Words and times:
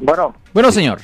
Bueno, 0.00 0.34
Bueno, 0.52 0.72
señor. 0.72 0.98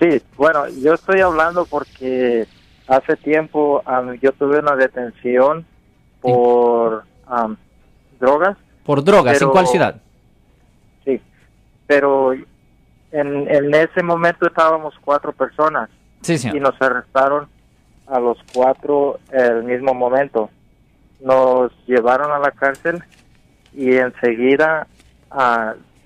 sí, 0.00 0.20
bueno, 0.36 0.68
yo 0.68 0.94
estoy 0.94 1.20
hablando 1.20 1.64
porque 1.66 2.46
hace 2.88 3.16
tiempo 3.16 3.82
yo 4.20 4.32
tuve 4.32 4.58
una 4.58 4.76
detención 4.76 5.64
por 6.20 7.04
am, 7.26 7.56
drogas, 8.20 8.56
Por 8.84 9.02
drogas, 9.02 9.34
¿en 9.34 9.38
Pero- 9.40 9.52
cuál 9.52 9.66
ciudad? 9.66 10.00
sí, 11.04 11.20
pero 11.86 12.32
en, 12.32 12.44
en 13.12 13.74
ese 13.74 14.02
momento 14.02 14.46
estábamos 14.46 14.94
cuatro 15.04 15.32
personas 15.32 15.88
Sí, 16.22 16.34
y 16.34 16.38
señor. 16.38 16.60
nos 16.72 16.82
arrestaron 16.82 17.48
a 18.08 18.18
los 18.20 18.38
cuatro 18.54 19.18
el 19.32 19.64
mismo 19.64 19.92
momento. 19.94 20.50
Nos 21.20 21.72
llevaron 21.86 22.30
a 22.30 22.38
la 22.38 22.50
cárcel 22.52 23.02
y 23.72 23.96
enseguida 23.96 24.86
ah, 25.30 25.74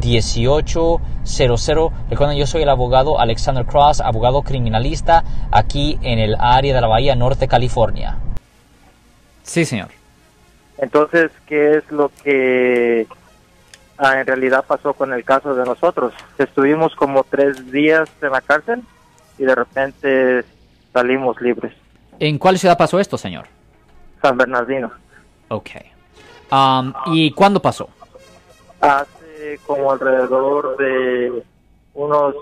1-800-530-1800. 0.00 1.92
Recuerden, 2.10 2.38
yo 2.38 2.46
soy 2.46 2.62
el 2.62 2.68
abogado 2.68 3.18
Alexander 3.20 3.64
Cross, 3.64 4.00
abogado 4.00 4.42
criminalista 4.42 5.24
aquí 5.50 5.98
en 6.02 6.18
el 6.18 6.36
área 6.38 6.74
de 6.74 6.80
la 6.80 6.86
Bahía 6.86 7.14
Norte, 7.14 7.48
California. 7.48 8.16
Sí, 9.42 9.64
señor. 9.64 9.88
Entonces, 10.78 11.30
¿qué 11.46 11.76
es 11.78 11.90
lo 11.90 12.10
que 12.22 13.06
ah, 13.98 14.20
en 14.20 14.26
realidad 14.26 14.64
pasó 14.66 14.92
con 14.92 15.12
el 15.12 15.24
caso 15.24 15.54
de 15.54 15.64
nosotros? 15.64 16.12
Estuvimos 16.38 16.94
como 16.94 17.24
tres 17.24 17.70
días 17.70 18.08
en 18.20 18.32
la 18.32 18.40
cárcel 18.40 18.82
y 19.38 19.44
de 19.44 19.54
repente 19.54 20.44
salimos 20.92 21.40
libres. 21.40 21.72
¿En 22.18 22.38
cuál 22.38 22.58
ciudad 22.58 22.76
pasó 22.76 22.98
esto, 22.98 23.16
señor? 23.18 23.46
San 24.22 24.36
Bernardino. 24.36 24.90
Ok. 25.48 25.70
Um, 26.50 26.92
¿Y 27.06 27.30
cuándo 27.32 27.60
pasó? 27.60 27.88
Hace 28.80 29.25
como 29.66 29.90
alrededor 29.90 30.76
de 30.76 31.42
unos 31.94 32.34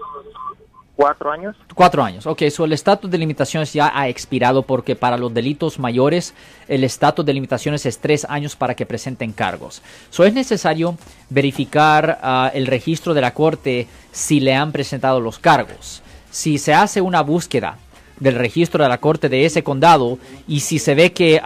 cuatro 0.96 1.30
años. 1.30 1.56
Cuatro 1.74 2.02
años. 2.02 2.26
Ok, 2.26 2.42
so 2.50 2.64
el 2.64 2.72
estatus 2.72 3.10
de 3.10 3.18
limitaciones 3.18 3.72
ya 3.72 3.90
ha 3.94 4.08
expirado 4.08 4.62
porque 4.62 4.96
para 4.96 5.16
los 5.16 5.32
delitos 5.32 5.78
mayores 5.78 6.34
el 6.68 6.84
estatus 6.84 7.24
de 7.24 7.32
limitaciones 7.32 7.86
es 7.86 7.98
tres 7.98 8.24
años 8.28 8.56
para 8.56 8.74
que 8.74 8.86
presenten 8.86 9.32
cargos. 9.32 9.82
So 10.10 10.24
es 10.24 10.34
necesario 10.34 10.96
verificar 11.30 12.18
ah, 12.22 12.50
el 12.54 12.66
registro 12.66 13.14
de 13.14 13.20
la 13.20 13.34
corte 13.34 13.88
si 14.12 14.40
le 14.40 14.54
han 14.54 14.72
presentado 14.72 15.20
los 15.20 15.38
cargos. 15.38 16.02
Si 16.30 16.58
se 16.58 16.74
hace 16.74 17.00
una 17.00 17.22
búsqueda 17.22 17.78
del 18.20 18.36
registro 18.36 18.82
de 18.82 18.88
la 18.88 18.98
corte 18.98 19.28
de 19.28 19.44
ese 19.44 19.64
condado 19.64 20.18
y 20.46 20.60
si 20.60 20.78
se 20.78 20.94
ve 20.94 21.12
que 21.12 21.40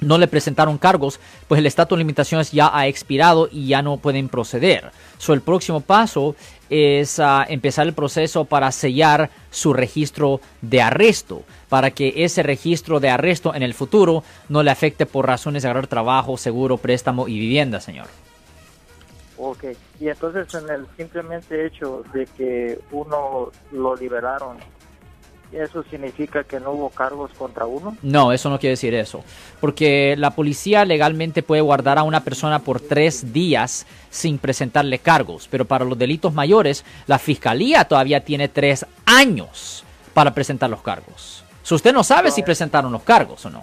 no 0.00 0.18
le 0.18 0.28
presentaron 0.28 0.78
cargos, 0.78 1.20
pues 1.48 1.58
el 1.58 1.66
estatus 1.66 1.96
de 1.96 2.04
limitaciones 2.04 2.52
ya 2.52 2.70
ha 2.72 2.86
expirado 2.86 3.48
y 3.50 3.68
ya 3.68 3.82
no 3.82 3.96
pueden 3.96 4.28
proceder. 4.28 4.90
So, 5.18 5.32
el 5.32 5.40
próximo 5.40 5.80
paso 5.80 6.34
es 6.70 7.18
ah, 7.18 7.44
empezar 7.48 7.86
el 7.86 7.92
proceso 7.92 8.44
para 8.44 8.70
sellar 8.72 9.30
su 9.50 9.72
registro 9.72 10.40
de 10.62 10.80
arresto, 10.80 11.42
para 11.68 11.90
que 11.90 12.24
ese 12.24 12.42
registro 12.42 13.00
de 13.00 13.10
arresto 13.10 13.54
en 13.54 13.62
el 13.62 13.74
futuro 13.74 14.22
no 14.48 14.62
le 14.62 14.70
afecte 14.70 15.06
por 15.06 15.26
razones 15.26 15.62
de 15.62 15.68
agarrar 15.68 15.88
trabajo, 15.88 16.36
seguro, 16.36 16.76
préstamo 16.76 17.28
y 17.28 17.38
vivienda, 17.38 17.80
señor. 17.80 18.06
Ok. 19.36 19.64
Y 19.98 20.08
entonces 20.08 20.54
en 20.54 20.70
el 20.70 20.86
simplemente 20.96 21.66
hecho 21.66 22.04
de 22.12 22.26
que 22.26 22.78
uno 22.92 23.50
lo 23.72 23.96
liberaron, 23.96 24.58
¿eso 25.52 25.84
significa 25.90 26.44
que 26.44 26.60
no 26.60 26.72
hubo 26.72 26.90
cargos 26.90 27.30
contra 27.36 27.66
uno? 27.66 27.96
No, 28.02 28.32
eso 28.32 28.50
no 28.50 28.58
quiere 28.58 28.72
decir 28.72 28.94
eso. 28.94 29.24
Porque 29.60 30.14
la 30.18 30.30
policía 30.30 30.84
legalmente 30.84 31.42
puede 31.42 31.62
guardar 31.62 31.98
a 31.98 32.02
una 32.02 32.24
persona 32.24 32.60
por 32.60 32.80
tres 32.80 33.32
días 33.32 33.86
sin 34.10 34.38
presentarle 34.38 34.98
cargos. 34.98 35.48
Pero 35.50 35.64
para 35.64 35.84
los 35.84 35.98
delitos 35.98 36.32
mayores, 36.32 36.84
la 37.06 37.18
fiscalía 37.18 37.84
todavía 37.84 38.24
tiene 38.24 38.48
tres 38.48 38.86
años 39.04 39.84
para 40.14 40.34
presentar 40.34 40.70
los 40.70 40.82
cargos. 40.82 41.44
So, 41.62 41.74
usted 41.74 41.92
no 41.92 42.02
sabe 42.02 42.30
si 42.30 42.42
presentaron 42.42 42.92
los 42.92 43.02
cargos 43.02 43.44
o 43.46 43.50
no. 43.50 43.62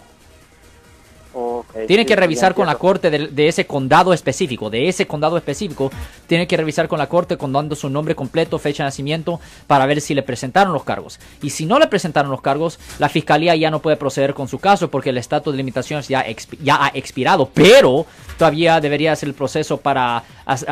Ok, 1.81 1.87
Tiene 1.87 2.03
sí, 2.03 2.07
que 2.07 2.15
revisar 2.15 2.53
con 2.53 2.65
la 2.67 2.75
corte 2.75 3.09
de, 3.09 3.27
de 3.27 3.47
ese 3.47 3.65
condado 3.65 4.13
específico, 4.13 4.69
de 4.69 4.87
ese 4.87 5.05
condado 5.07 5.37
específico, 5.37 5.91
tiene 6.27 6.47
que 6.47 6.57
revisar 6.57 6.87
con 6.87 6.99
la 6.99 7.07
corte 7.07 7.37
con 7.37 7.53
dando 7.53 7.75
su 7.75 7.89
nombre 7.89 8.15
completo, 8.15 8.57
fecha 8.59 8.83
de 8.83 8.87
nacimiento, 8.87 9.39
para 9.67 9.85
ver 9.85 10.01
si 10.01 10.13
le 10.13 10.23
presentaron 10.23 10.73
los 10.73 10.83
cargos. 10.83 11.19
Y 11.41 11.51
si 11.51 11.65
no 11.65 11.79
le 11.79 11.87
presentaron 11.87 12.31
los 12.31 12.41
cargos, 12.41 12.79
la 12.99 13.09
fiscalía 13.09 13.55
ya 13.55 13.69
no 13.71 13.81
puede 13.81 13.97
proceder 13.97 14.33
con 14.33 14.47
su 14.47 14.59
caso 14.59 14.89
porque 14.89 15.11
el 15.11 15.17
estatus 15.17 15.53
de 15.53 15.57
limitaciones 15.57 16.07
ya, 16.07 16.25
expi- 16.25 16.57
ya 16.61 16.85
ha 16.85 16.91
expirado, 16.93 17.49
pero 17.53 18.05
todavía 18.37 18.79
debería 18.79 19.11
hacer 19.11 19.29
el 19.29 19.35
proceso 19.35 19.77
para 19.77 20.23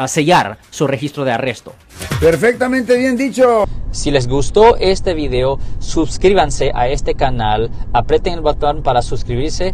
sellar 0.07 0.57
su 0.69 0.88
registro 0.88 1.25
de 1.25 1.31
arresto. 1.31 1.73
Perfectamente 2.19 2.97
bien 2.97 3.17
dicho. 3.17 3.65
Si 3.91 4.11
les 4.11 4.27
gustó 4.27 4.75
este 4.77 5.13
video, 5.13 5.57
suscríbanse 5.79 6.71
a 6.75 6.89
este 6.89 7.15
canal, 7.15 7.69
aprieten 7.94 8.33
el 8.33 8.41
botón 8.41 8.83
para 8.83 9.01
suscribirse 9.01 9.73